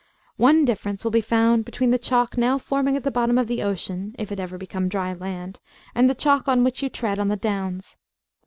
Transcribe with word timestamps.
One 0.37 0.65
difference 0.65 1.03
will 1.03 1.11
be 1.11 1.21
found 1.21 1.63
between 1.63 1.91
the 1.91 1.99
chalk 1.99 2.35
now 2.35 2.57
forming 2.57 2.97
at 2.97 3.03
the 3.03 3.11
bottom 3.11 3.37
of 3.37 3.45
the 3.45 3.61
ocean, 3.61 4.15
if 4.17 4.31
it 4.31 4.39
ever 4.39 4.57
become 4.57 4.89
dry 4.89 5.13
land, 5.13 5.59
and 5.93 6.09
the 6.09 6.15
chalk 6.15 6.47
on 6.47 6.63
which 6.63 6.81
you 6.81 6.89
tread 6.89 7.19
on 7.19 7.27
the 7.27 7.35
downs. 7.37 7.97